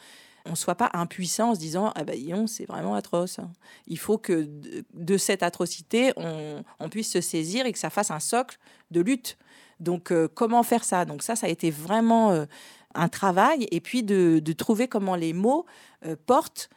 [0.46, 3.38] on ne soit pas impuissant en se disant, ah ben, c'est vraiment atroce.
[3.86, 4.48] Il faut que
[4.94, 8.58] de, cette atrocité, on, puisse se saisir et que ça fasse un socle
[8.90, 9.36] de lutte.
[9.80, 11.04] Donc, euh, comment faire ça?
[11.04, 12.46] Donc, ça, ça a été vraiment euh,
[12.94, 13.66] un travail.
[13.70, 15.66] Et puis, de, trouver comment les mots
[16.06, 16.70] euh, portent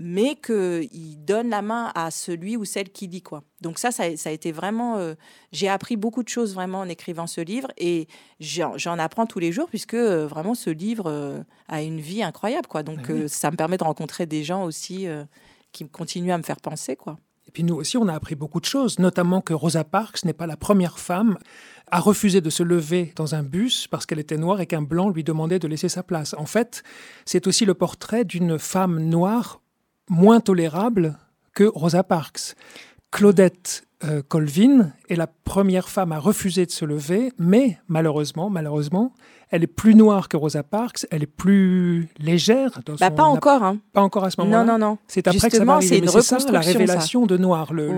[0.00, 3.42] mais qu'il donne la main à celui ou celle qui dit quoi.
[3.62, 4.96] Donc ça, ça, a été vraiment...
[4.96, 5.14] Euh,
[5.50, 8.06] j'ai appris beaucoup de choses vraiment en écrivant ce livre et
[8.38, 12.68] j'en apprends tous les jours puisque euh, vraiment ce livre euh, a une vie incroyable.
[12.68, 12.84] quoi.
[12.84, 15.08] Donc ah ça me permet de rencontrer des gens aussi
[15.72, 16.94] qui continuent à me faire penser.
[16.94, 17.18] quoi.
[17.48, 20.32] Et puis nous aussi, on a appris beaucoup de choses, notamment que Rosa Parks n'est
[20.32, 21.38] pas la première femme
[21.90, 25.08] à refuser de se lever dans un bus parce qu'elle était noire et qu'un blanc
[25.08, 26.34] lui demandait de laisser sa place.
[26.38, 26.84] En fait,
[27.24, 29.60] c'est aussi le portrait d'une femme noire
[30.08, 31.16] moins tolérable
[31.54, 32.54] que Rosa Parks.
[33.10, 39.12] Claudette euh, Colvin est la première femme à refuser de se lever, mais malheureusement, malheureusement,
[39.50, 42.80] elle est plus noire que Rosa Parks, elle est plus légère.
[42.84, 43.64] Dans bah, pas encore.
[43.64, 43.78] Hein.
[43.92, 44.64] Pas encore à ce moment-là.
[44.64, 44.98] Non, non, non.
[45.08, 46.06] C'est après que ça va arriver.
[46.06, 47.90] C'est ça, la révélation de noir, le,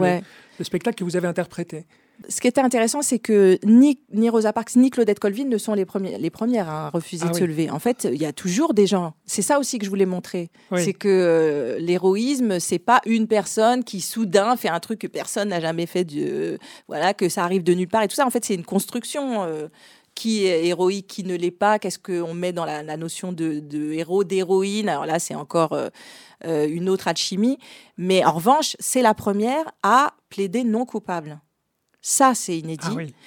[0.59, 1.87] le, spectacle que vous avez interprété
[2.29, 5.75] ce qui était intéressant, c'est que ni, ni, Rosa Parks ni Claudette Colvin ne sont
[5.75, 7.71] les, premiers, les premières à refuser ah de se lever.
[7.71, 9.15] En fait, il y a toujours des gens.
[9.27, 10.51] C'est ça aussi que je voulais montrer.
[10.77, 15.49] C'est que euh, l'héroïsme, c'est pas une personne qui soudain fait un truc que personne
[15.49, 16.05] n'a jamais fait.
[16.05, 18.27] De, voilà, que ça arrive de nulle part et tout ça.
[18.27, 19.45] En fait, c'est une construction.
[19.45, 19.69] Euh,
[20.17, 24.23] qui est héroïque, qui ne l'est pas, qu'est-ce qu'on met dans la, notion de, héros,
[24.23, 24.89] d'héroïne?
[24.89, 25.89] Alors là, c'est encore euh,
[26.69, 27.59] une autre alchimie.
[27.97, 31.41] Mais en revanche, c'est la première à plaider non coupable.
[32.03, 32.87] Ça, c'est inédit.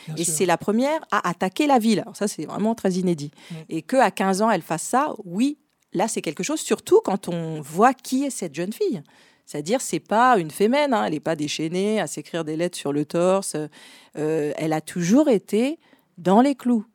[0.09, 1.99] Ah et c'est la première à attaquer la ville.
[1.99, 3.31] Alors ça, c'est vraiment très inédit.
[3.69, 5.57] Et que à 15 ans, elle fasse ça, oui,
[5.93, 9.03] là, c'est quelque chose, surtout quand on voit qui est cette jeune fille.
[9.45, 11.05] C'est-à-dire, c'est pas une fémène, hein.
[11.05, 13.55] elle n'est pas déchaînée à s'écrire des lettres sur le torse.
[14.17, 15.79] Euh, elle a toujours été
[16.17, 16.86] dans les clous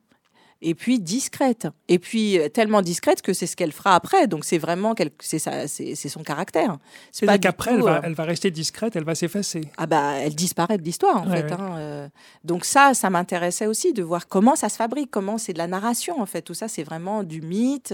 [0.61, 1.67] et puis discrète.
[1.87, 4.27] Et puis euh, tellement discrète que c'est ce qu'elle fera après.
[4.27, 6.77] Donc c'est vraiment c'est c'est son caractère.
[7.11, 9.61] C'est pas qu'après elle, euh, elle, va rester discrète, elle va s'effacer.
[9.77, 11.51] Ah bah elle disparaît de l'histoire en fait.
[11.51, 12.09] Hein, euh.
[12.43, 15.67] Donc ça, ça m'intéressait aussi de voir comment ça se fabrique, comment c'est de la
[15.67, 16.41] narration en fait.
[16.41, 17.93] Tout ça c'est vraiment du mythe.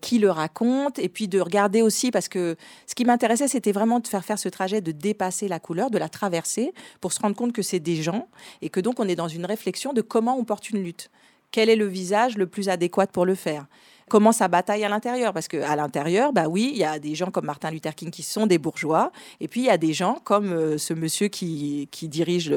[0.00, 2.56] qui le raconte et puis de regarder aussi parce que
[2.88, 5.98] ce qui m'intéressait c'était vraiment de faire faire ce trajet de dépasser la couleur de
[5.98, 8.26] la traverser pour se rendre compte que c'est des gens
[8.62, 11.08] et que donc on est dans une réflexion de comment on porte une lutte
[11.52, 13.66] quel est le visage le plus adéquat pour le faire
[14.08, 15.32] comment ça bataille à l'intérieur.
[15.32, 18.22] Parce qu'à l'intérieur, bah oui, il y a des gens comme Martin Luther King qui
[18.22, 21.88] sont des bourgeois, et puis il y a des gens comme euh, ce monsieur qui,
[21.90, 22.50] qui dirige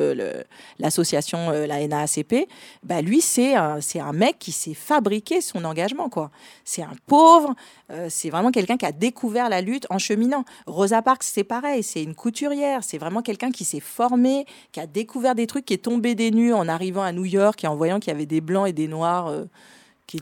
[0.80, 2.48] l'association, euh, la NAACP.
[2.84, 6.10] Bah lui, c'est un, un mec qui s'est fabriqué son engagement.
[6.10, 6.32] quoi.
[6.64, 7.56] C'est un pauvre,
[7.92, 10.46] euh, c'est vraiment quelqu'un qui a découvert la lutte en cheminant.
[10.68, 14.88] Rosa Parks, c'est pareil, c'est une couturière, c'est vraiment quelqu'un qui s'est formé, qui a
[14.88, 17.76] découvert des trucs, qui est tombé des nues en arrivant à New York et en
[17.76, 19.32] voyant qu'il y avait des blancs et des noirs.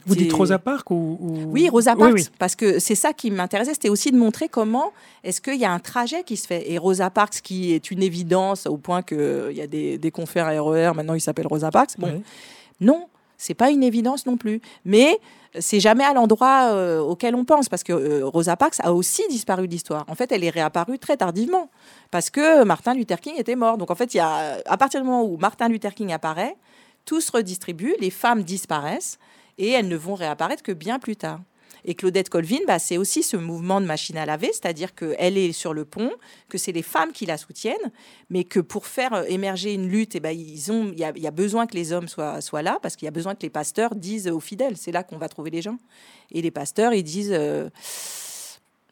[0.06, 1.18] Vous dites Rosa Parks ou,
[1.48, 4.94] Oui, Rosa Parks, parce que c'est ça qui m'intéressait, c'était aussi de montrer comment
[5.24, 6.72] est-ce qu'il y a un trajet qui se fait.
[6.72, 10.48] Et Rosa Parks, qui est une évidence au point qu'il y a des, des confrères
[10.64, 11.98] RER, maintenant il s'appelle Rosa Parks.
[11.98, 12.24] Bon,
[12.80, 14.62] non, c'est pas une évidence non plus.
[14.86, 15.20] Mais
[15.60, 19.24] c'est jamais à l'endroit euh, auquel on pense, parce que euh, Rosa Parks a aussi
[19.30, 20.06] disparu de l'histoire.
[20.08, 21.70] En fait, elle est réapparue très tardivement,
[22.10, 23.78] parce que Martin Luther King était mort.
[23.78, 26.56] Donc en fait, il y a, à partir du moment où Martin Luther King apparaît,
[27.06, 29.20] tout se redistribue, les femmes disparaissent
[29.58, 31.42] et elles ne vont réapparaître que bien plus tard.
[31.86, 35.52] Et Claudette Colvin, bah, c'est aussi ce mouvement de machine à laver, c'est-à-dire qu'elle est
[35.52, 36.12] sur le pont,
[36.48, 37.92] que c'est les femmes qui la soutiennent,
[38.30, 40.58] mais que pour faire euh, émerger une lutte, eh ben, il
[40.98, 43.42] y, a, besoin que les hommes soient, soient là, parce qu'il y a besoin que
[43.42, 45.78] les pasteurs disent aux fidèles, c'est là qu'on va trouver les gens.
[46.32, 47.34] Et les pasteurs, ils disent...
[47.34, 47.70] Euh,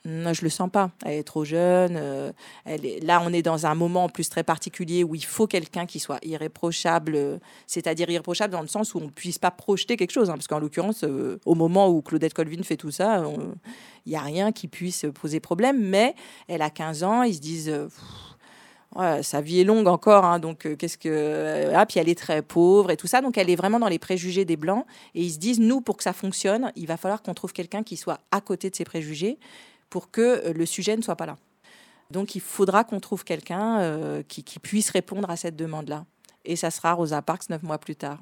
[0.04, 0.90] non, je le sens pas.
[1.06, 1.96] Elle est trop jeune.
[1.96, 2.32] Euh,
[2.66, 3.00] elle est...
[3.02, 6.00] Là, on est dans un moment en plus très particulier où il faut quelqu'un qui
[6.00, 7.38] soit irréprochable, euh,
[7.68, 10.32] c'est-à-dire irréprochable dans le sens où on ne puisse pas projeter quelque chose.
[10.32, 13.24] Hein, parce qu'en l'occurrence, euh, au moment où Claudette Colvin fait tout ça,
[14.08, 15.80] il n'y a rien qui puisse poser problème.
[15.80, 16.16] Mais
[16.48, 17.72] elle a 15 ans, ils se disent.
[19.22, 21.72] sa vie est longue encore, hein, donc qu'est-ce que.
[21.76, 24.00] ah, puis elle est très pauvre et tout ça, donc elle est vraiment dans les
[24.00, 24.84] préjugés des Blancs.
[25.14, 27.84] Et ils se disent, nous, pour que ça fonctionne, il va falloir qu'on trouve quelqu'un
[27.84, 29.38] qui soit à côté de ces préjugés
[29.92, 31.38] pour que euh, le sujet ne soit pas là.
[32.10, 36.06] Donc il faudra qu'on trouve quelqu'un euh, qui, puisse répondre à cette demande-là.
[36.44, 38.18] Et ça sera Rosa Parks neuf mois plus tard.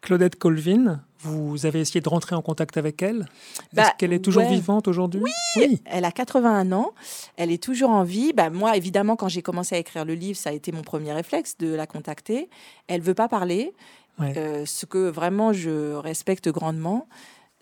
[0.00, 3.20] Claudette Colvin, vous avez essayé de rentrer en contact avec elle?
[3.20, 5.22] Est-ce bah, qu'elle est toujours vivante aujourd'hui?
[5.56, 6.92] Oui, elle a 81 ans,
[7.36, 8.34] elle est toujours en vie.
[8.34, 11.14] Bah, moi, évidemment, quand j'ai commencé à écrire le livre, ça a été mon premier
[11.14, 12.50] réflexe de la contacter.
[12.86, 13.72] Elle veut pas parler,
[14.20, 17.08] euh, ce que vraiment je respecte grandement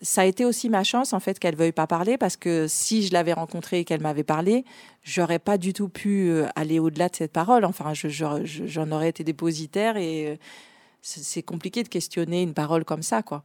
[0.03, 3.07] ça a été aussi ma chance en fait qu'elle veuille pas parler parce que si
[3.07, 4.65] je l'avais rencontrée et qu'elle m'avait parlé,
[5.01, 7.63] j'aurais pas du tout pu euh, aller au-delà de cette parole.
[7.63, 10.35] Enfin, j'en aurais été dépositaire et euh,
[11.01, 13.43] c'est compliqué de questionner une parole comme ça, quoi.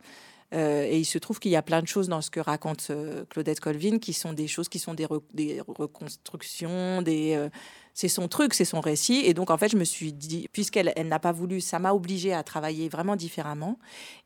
[0.55, 2.91] Euh, et il se trouve qu'il y a plein de choses dans ce que raconte
[3.29, 7.49] Claudette Colvin qui sont des choses qui sont des, des reconstructions, des
[7.99, 9.23] c'est son truc, c'est son récit.
[9.25, 11.93] Et donc, en fait, je me suis dit, puisqu'elle elle, n'a pas voulu, ça m'a
[11.93, 13.77] obligée à travailler vraiment différemment.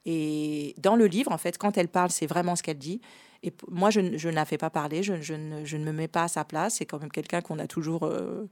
[0.04, 3.00] Et dans le livre, en fait, quand elle parle, c'est vraiment ce qu'elle dit.
[3.42, 5.22] Et moi, je, ne la fais pas parler, je, ne,
[5.64, 6.74] je, ne, me mets pas à sa place.
[6.74, 8.46] C'est quand même quelqu'un qu'on a toujours euh,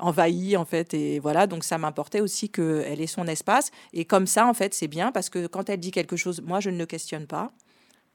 [0.00, 0.94] envahi, en fait.
[0.94, 3.70] Et voilà, donc ça m'importait aussi qu'elle ait son espace.
[3.92, 6.58] Et comme ça, en fait, c'est bien parce que quand elle dit quelque chose, moi,
[6.58, 7.52] je ne le questionne pas.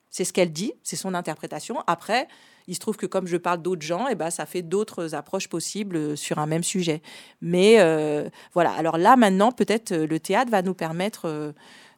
[0.09, 1.81] C'est ce qu'elle dit, c'est son interprétation.
[1.87, 2.27] Après,
[2.67, 5.15] il se trouve que comme je parle d'autres gens, et eh ben, ça fait d'autres
[5.15, 7.02] approches possibles euh, sur un même sujet.
[7.41, 11.54] Mais euh, voilà, alors là maintenant, peut-être euh, le théâtre va nous permettre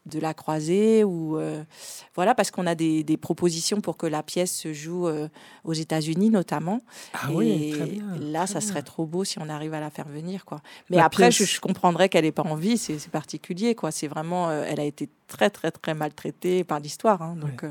[0.06, 1.40] de la croiser ou
[2.14, 5.08] voilà parce qu'on a des, propositions pour que la pièce se joue
[5.64, 6.82] aux États-Unis notamment.
[7.14, 10.10] Ah oui, très bien, là, ça serait trop beau si on arrive à la faire
[10.10, 10.62] venir quoi.
[10.90, 13.92] Mais après, je, comprendrais qu'elle n'ait pas envie, c'est particulier quoi.
[13.92, 17.64] C'est vraiment, elle a été très très très maltraitée par l'histoire, hein, donc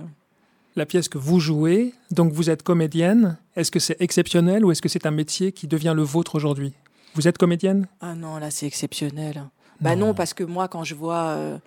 [0.76, 3.36] la pièce que vous jouez, donc vous êtes comédienne.
[3.56, 6.72] Est-ce que c'est exceptionnel ou est-ce que c'est un métier qui devient le vôtre aujourd'hui?
[7.14, 7.86] Vous êtes comédienne?
[8.00, 9.44] Ah non, là c'est exceptionnel.
[9.80, 11.58] Bah non, parce que moi quand je vois, euh,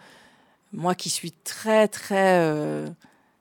[0.73, 2.87] moi qui suis très très euh,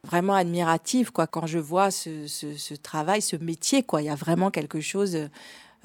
[0.02, 4.50] vraiment admirative, quoi, quand je vois ce, travail, ce métier, quoi, il y a vraiment
[4.50, 5.16] quelque chose.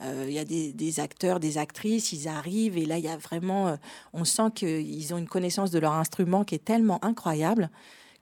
[0.02, 3.10] Euh, il y a des, des, acteurs, des actrices, ils arrivent et là il y
[3.10, 3.78] a vraiment,
[4.14, 7.70] on sent qu'ils ont une connaissance de leur instrument qui est tellement incroyable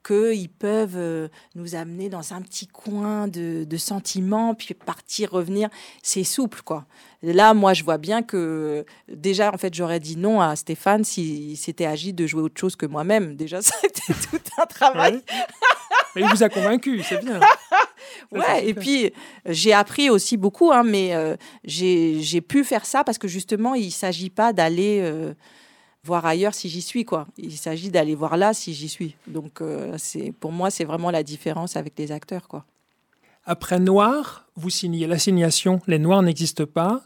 [0.08, 5.70] qu'ils peuvent euh, nous amener dans un petit coin de, sentiments, puis partir, revenir.
[6.02, 6.86] C'est souple, quoi.
[7.22, 11.58] Là, moi, je vois bien que déjà, en fait, j'aurais dit non à Stéphane s'il
[11.58, 13.36] s'était agi de jouer autre chose que moi-même.
[13.36, 15.22] Déjà, ça a été tout un travail.
[16.16, 17.40] Mais il vous a convaincu, c'est bien.
[18.32, 19.12] ouais, et puis
[19.46, 23.88] j'ai appris aussi beaucoup, hein, mais euh, j'ai pu faire ça parce que justement, il
[23.88, 25.00] ne s'agit pas d'aller.
[25.02, 25.34] Euh,
[26.08, 27.28] voir ailleurs si j'y suis quoi.
[27.38, 29.16] Il s'agit d'aller voir là si j'y suis.
[29.28, 32.66] Donc euh, c'est pour moi c'est vraiment la différence avec les acteurs quoi.
[33.46, 37.04] Après Noir, vous signez l'assignation Les Noirs n'existent pas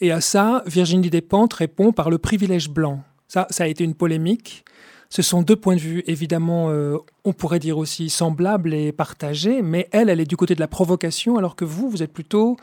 [0.00, 3.02] et à ça Virginie Despentes répond par le privilège blanc.
[3.28, 4.64] Ça ça a été une polémique.
[5.10, 9.62] Ce sont deux points de vue évidemment euh, on pourrait dire aussi semblables et partagés,
[9.62, 12.56] mais elle elle est du côté de la provocation alors que vous vous êtes plutôt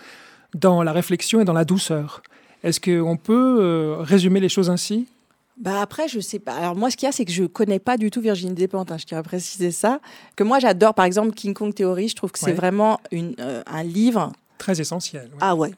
[0.55, 2.23] dans la réflexion et dans la douceur.
[2.63, 5.07] Est-ce qu'on peut euh, résumer les choses ainsi?
[5.57, 6.53] Bah après, je sais pas.
[6.53, 8.91] Alors moi, ce qu'il y a, c'est que je connais pas du tout Virginie Despentes.
[8.91, 9.99] Hein, je tiens à préciser ça.
[10.35, 12.09] Que moi, j'adore, par exemple, King Kong Theory.
[12.09, 15.29] Je trouve que c'est vraiment une, euh, un livre très essentiel.
[15.39, 15.71] Ah ouais.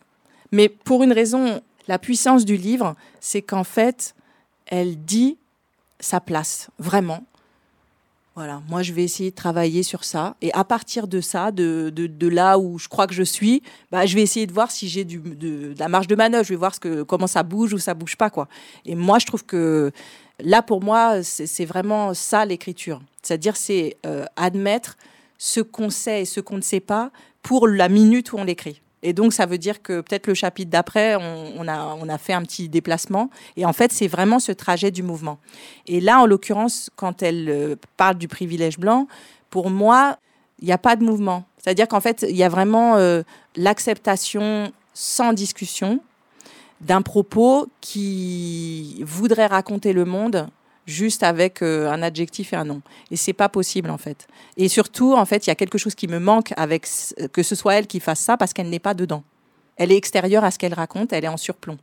[0.52, 4.16] Mais pour une raison, la puissance du livre, c'est qu'en fait,
[4.66, 5.38] elle dit
[6.00, 7.24] sa place, vraiment.
[8.38, 10.36] Voilà, moi je vais essayer de travailler sur ça.
[10.44, 14.06] Et à partir de ça, de, de, là où je crois que je suis, bah,
[14.06, 16.44] je vais essayer de voir si j'ai de, de, la marge de manœuvre.
[16.44, 18.30] Je vais voir ce que, comment ça bouge ou ça bouge pas.
[18.30, 18.48] quoi.
[18.86, 19.92] Et moi, je trouve que
[20.40, 23.02] là, pour moi, c'est vraiment ça l'écriture.
[23.24, 24.98] C'est-à-dire, c'est euh, admettre
[25.40, 27.10] ce qu'on sait et ce qu'on ne sait pas
[27.42, 28.82] pour la minute où on l'écrit.
[29.04, 32.68] Et donc, ça veut dire que peut-être le chapitre d'après, on, a, fait un petit
[32.68, 33.30] déplacement.
[33.56, 35.38] Et en fait, c'est vraiment ce trajet du mouvement.
[35.86, 39.08] Et là, en l'occurrence, quand elle euh, parle du privilège blanc,
[39.50, 40.18] pour moi,
[40.60, 41.46] il n'y a pas de mouvement.
[41.58, 43.22] C'est-à-dire qu'en fait, il y a vraiment euh,
[43.56, 46.00] l'acceptation sans discussion
[46.82, 50.48] d'un propos qui voudrait raconter le monde
[50.88, 52.82] juste avec euh, un adjectif et un nom.
[53.12, 54.28] Et c'est pas possible en fait.
[54.56, 56.88] Et surtout, en fait, il y a quelque chose qui me manque avec
[57.32, 59.24] que ce soit elle qui fasse ça parce qu'elle n'est pas dedans.
[59.76, 61.78] Elle est extérieure à ce qu'elle raconte, elle est en surplomb.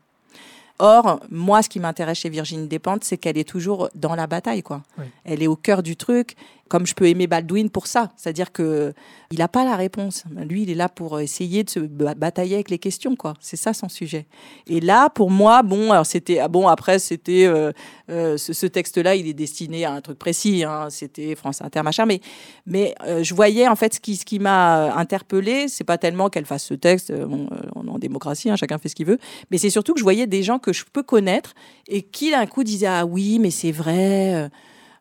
[0.80, 4.64] Or, moi, ce qui m'intéresse chez Virginie Despentes, c'est qu'elle est toujours dans la bataille,
[4.64, 4.82] quoi.
[5.24, 6.34] Elle est au cœur du truc
[6.74, 8.10] comme je peux aimer Baldwin pour ça.
[8.16, 8.94] C'est-à-dire que
[9.30, 10.24] il n'a pas la réponse.
[10.36, 13.34] Lui, il est là pour essayer de se batailler avec les questions, quoi.
[13.38, 14.26] C'est ça son sujet.
[14.66, 16.66] Et là, pour moi, bon, alors c'était ah bon.
[16.66, 17.70] Après, c'était euh,
[18.10, 20.64] euh, ce, texte-là, il est destiné à un truc précis.
[20.64, 20.88] Hein.
[20.90, 22.06] c'était France Inter, machin.
[22.06, 22.20] Mais,
[22.66, 26.28] mais euh, je voyais en fait ce qui, ce qui m'a interpellé, c'est pas tellement
[26.28, 27.12] qu'elle fasse ce texte.
[27.12, 29.18] On est en démocratie, hein, chacun fait ce qu'il veut.
[29.52, 31.54] Mais c'est surtout que je voyais des gens que je peux connaître
[31.86, 34.50] et qui d'un coup disaient ah oui, mais c'est vrai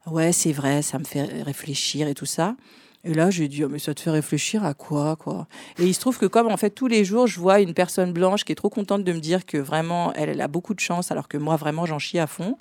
[0.07, 2.55] ouais, c'est vrai, ça me fait réfléchir et tout ça.
[3.05, 5.47] Et là, j'ai dit, oh, mais ça te fait réfléchir à quoi, quoi?
[5.77, 8.13] Et il se trouve que comme en fait tous les jours, je vois une personne
[8.13, 10.79] blanche qui est trop contente de me dire que vraiment, elle, elle a beaucoup de
[10.79, 12.57] chance, alors que moi, vraiment, j'en chie à fond.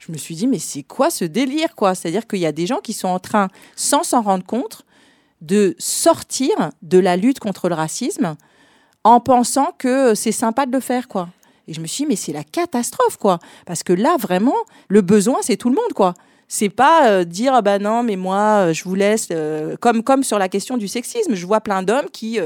[0.00, 1.94] Je me suis dit, mais c'est quoi ce délire, quoi?
[1.94, 4.84] C'est-à-dire qu'il y a des gens qui sont en train, sans s'en rendre compte,
[5.40, 8.36] de sortir de la lutte contre le racisme
[9.04, 11.28] en pensant que c'est sympa de le faire, quoi.
[11.68, 13.38] Et je me suis dit, mais c'est la catastrophe, quoi.
[13.64, 14.56] Parce que là, vraiment,
[14.88, 16.14] le besoin, c'est tout le monde, quoi.
[16.48, 20.02] C'est pas euh, dire ah bah non mais moi euh, je vous laisse euh, comme
[20.02, 22.38] comme sur la question du sexisme, je vois plein d'hommes qui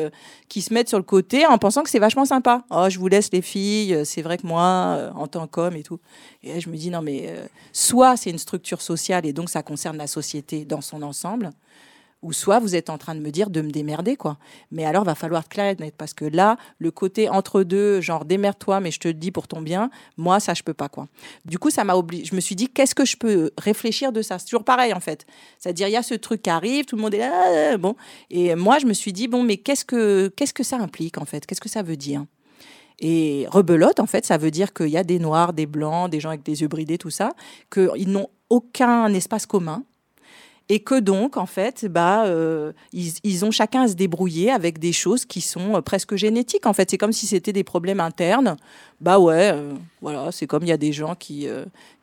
[0.49, 2.65] qui se mettent sur le côté en pensant que c'est vachement sympa.
[2.71, 6.01] Oh, je vous laisse les filles, c'est vrai que moi en tant qu'homme et tout.
[6.43, 7.29] Et je me dis non mais
[7.73, 11.51] soit c'est une structure sociale et donc ça concerne la société dans son ensemble
[12.23, 14.39] ou soit vous êtes en train de me dire de me démerder, quoi.
[14.71, 18.01] Mais alors, va falloir être clair et net, parce que là, le côté entre deux,
[18.01, 20.89] genre démerde-toi, mais je te le dis pour ton bien, moi, ça, je peux pas,
[20.89, 21.07] quoi.
[21.45, 21.95] Du coup, ça m'a.
[21.95, 24.39] Je me suis dit, qu'est-ce que je peux réfléchir de ça?
[24.39, 25.27] C'est toujours pareil, en fait.
[25.59, 27.95] C'est-à-dire, il y a ce truc qui arrive, tout le monde est là, euh, bon.
[28.31, 31.25] Et moi, je me suis dit, bon, mais qu'est-ce que, qu'est-ce que ça implique, en
[31.25, 31.47] fait?
[31.47, 32.25] Qu'est-ce que ça veut dire?
[33.01, 36.19] Et rebelote, en fait, ça veut dire qu'il y a des noirs, des blancs, des
[36.19, 37.31] gens avec des yeux bridés, tout ça,
[37.73, 39.85] qu'ils n'ont aucun espace commun,
[40.71, 44.93] et que donc, en fait, bah, euh, ils, ont chacun à se débrouiller avec des
[44.93, 46.67] choses qui sont euh, presque génétiques.
[46.67, 48.57] En fait, c'est comme si c'était des problèmes internes.
[49.01, 51.47] Bah ouais, euh, voilà, c'est comme il y a des gens qui,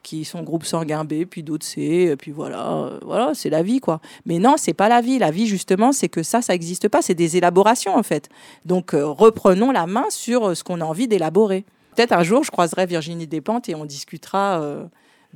[0.01, 3.99] qui sont groupe sanguin B, puis d'autres C, puis voilà, voilà, c'est la vie, quoi.
[4.25, 5.19] Mais non, c'est pas la vie.
[5.19, 7.01] La vie, justement, c'est que ça, ça n'existe pas.
[7.01, 8.29] C'est des élaborations, en fait.
[8.65, 11.65] Donc, reprenons la main sur ce qu'on a envie d'élaborer.
[11.95, 14.61] Peut-être un jour, je croiserai Virginie Despentes et on discutera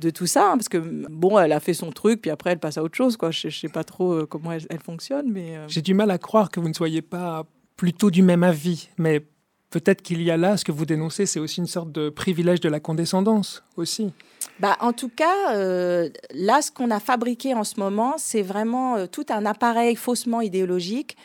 [0.00, 2.58] de tout ça, hein, parce que bon, elle a fait son truc, puis après elle
[2.58, 3.30] passe à autre chose, quoi.
[3.30, 5.68] Je, ne sais pas trop euh, comment elle, fonctionne, mais euh.
[5.68, 7.44] j'ai du mal à croire que vous ne soyez pas
[7.76, 9.24] plutôt du même avis, mais
[9.70, 12.60] peut-être qu'il y a là ce que vous dénoncez, c'est aussi une sorte de privilège
[12.60, 14.12] de la condescendance aussi.
[14.58, 19.06] Bah, en tout cas, euh, là, ce qu'on a fabriqué en ce moment, c'est vraiment
[19.06, 21.16] tout un appareil faussement idéologique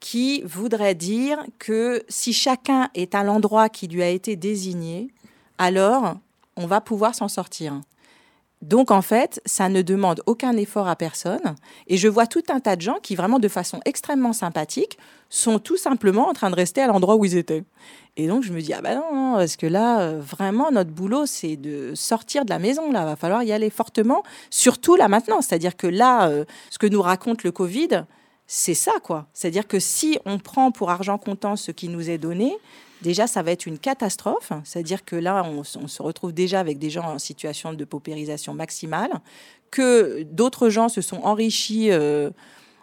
[0.00, 5.08] qui voudrait dire que si chacun est à l'endroit qui lui a été désigné,
[5.56, 6.16] alors
[6.56, 7.80] on va pouvoir s'en sortir.
[8.64, 11.54] Donc en fait, ça ne demande aucun effort à personne.
[11.86, 14.96] Et je vois tout un tas de gens qui, vraiment de façon extrêmement sympathique,
[15.28, 17.64] sont tout simplement en train de rester à l'endroit où ils étaient.
[18.16, 21.26] Et donc je me dis, ah ben non, parce que là, euh, vraiment, notre boulot,
[21.26, 22.90] c'est de sortir de la maison.
[22.90, 25.42] Là, va falloir y aller fortement, surtout là maintenant.
[25.42, 28.04] C'est-à-dire que là, euh, ce que nous raconte le Covid,
[28.46, 29.26] c'est ça, quoi.
[29.34, 32.56] C'est-à-dire que si on prend pour argent comptant ce qui nous est donné,
[33.02, 34.52] déjà, ça va être une catastrophe.
[34.64, 39.10] C'est-à-dire que là, on, se retrouve déjà avec des gens en situation de paupérisation maximale,
[39.70, 42.30] que d'autres gens se sont enrichis euh,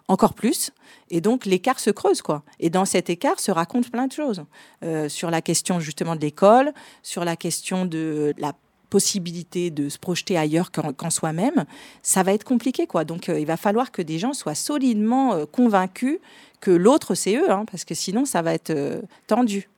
[0.07, 0.71] encore plus.
[1.09, 2.43] Et donc, l'écart se creuse, quoi.
[2.59, 4.43] Et dans cet écart se racontent plein de choses.
[4.83, 8.53] Euh, sur la question, justement, de l'école, sur la question de la
[8.89, 11.63] possibilité de se projeter ailleurs qu'en soi-même,
[12.03, 13.05] ça va être compliqué, quoi.
[13.05, 16.19] Donc, euh, il va falloir que des gens soient solidement convaincus
[16.59, 19.70] que l'autre, c'est eux, hein, parce que sinon, ça va être tendu.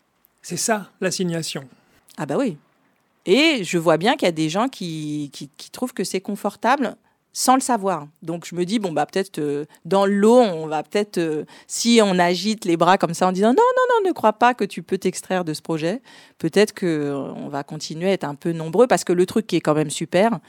[0.43, 1.63] C'est ça, l'assignation.
[2.17, 2.57] Ah bah oui.
[3.25, 6.97] Et je vois bien qu'il y a des gens qui, qui, trouvent que c'est confortable
[7.33, 8.07] sans le savoir.
[8.21, 11.99] Donc je me dis, bon, bah peut-être euh, dans l'eau, on va peut-être, euh, si
[12.03, 14.63] on agite les bras comme ça en disant, non, non, non, ne crois pas que
[14.63, 16.03] tu peux t'extraire de ce projet,
[16.37, 19.55] peut-être qu'on euh, va continuer à être un peu nombreux, parce que le truc qui
[19.55, 20.39] est quand même super,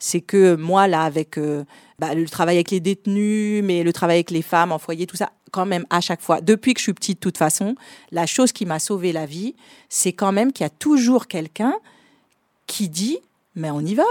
[0.00, 1.38] c'est que moi, là, avec
[2.00, 5.16] bah, le travail avec les détenus, mais le travail avec les femmes en foyer, tout
[5.16, 7.76] ça, quand même à chaque fois, depuis que je suis petite, de toute façon,
[8.10, 9.54] la chose qui m'a sauvé la vie,
[9.88, 11.74] c'est quand même qu'il y a toujours quelqu'un
[12.66, 13.18] qui dit,
[13.54, 14.04] mais on y va,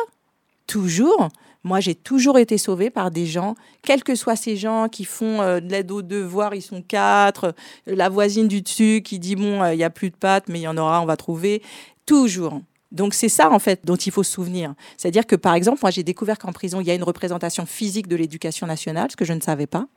[0.65, 1.29] toujours.
[1.63, 5.41] Moi, j'ai toujours été sauvée par des gens, quels que soient ces gens qui font
[5.41, 7.53] euh, de l'aide aux devoirs, ils sont quatre,
[7.85, 10.59] la voisine du dessus qui dit, bon, euh, il n'y a plus de pâtes, mais
[10.59, 11.61] il y en aura, on va trouver.
[12.05, 12.61] Toujours.
[12.91, 14.73] Donc c'est ça en fait dont il faut se souvenir.
[14.97, 18.07] C'est-à-dire que par exemple, moi j'ai découvert qu'en prison, il y a une représentation physique
[18.07, 19.87] de l'éducation nationale, ce que je ne savais pas.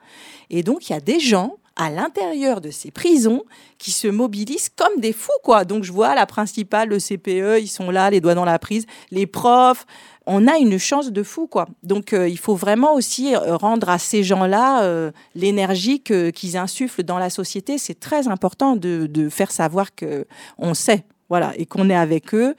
[0.51, 3.43] Et donc il y a des gens à l'intérieur de ces prisons
[3.79, 5.65] qui se mobilisent comme des fous, quoi.
[5.65, 8.87] Donc je vois la principale, le CPE, ils sont là, les doigts dans la prise,
[9.11, 9.87] les profs.
[10.27, 11.67] On a une chance de fou, quoi.
[11.83, 17.03] Donc euh, il faut vraiment aussi euh, rendre à ces gens-là euh, l'énergie qu'ils insufflent
[17.03, 17.77] dans la société.
[17.79, 20.27] C'est très important de, faire savoir que
[20.59, 21.05] on sait.
[21.31, 22.55] Voilà, et qu'on est avec eux.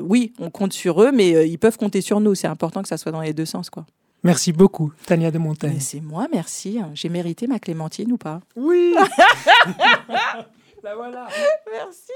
[0.00, 2.36] oui, on compte sur eux, mais ils peuvent compter sur nous.
[2.36, 3.84] C'est important que ça soit dans les deux sens, quoi.
[4.24, 5.76] Merci beaucoup, Tania de Montaigne.
[5.80, 6.80] C'est moi, merci.
[6.94, 8.94] J'ai mérité ma clémentine ou pas Oui
[10.82, 11.28] La voilà
[11.70, 12.12] Merci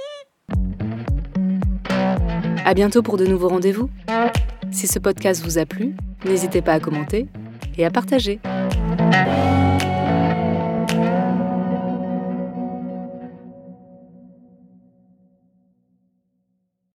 [2.64, 3.90] À bientôt pour de nouveaux rendez-vous.
[4.70, 5.94] Si ce podcast vous a plu,
[6.24, 7.28] n'hésitez pas à commenter
[7.76, 8.40] et à partager.